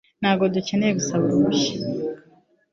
Ntabwo 0.21 0.43
dukeneye 0.55 0.91
gusaba 0.99 1.23
uruhushya 1.25 1.75